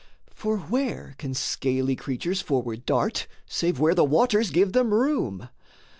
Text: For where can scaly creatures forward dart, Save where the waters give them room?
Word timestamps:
For 0.33 0.57
where 0.57 1.13
can 1.19 1.35
scaly 1.35 1.95
creatures 1.95 2.41
forward 2.41 2.87
dart, 2.87 3.27
Save 3.45 3.79
where 3.79 3.93
the 3.93 4.03
waters 4.03 4.49
give 4.49 4.73
them 4.73 4.91
room? 4.95 5.47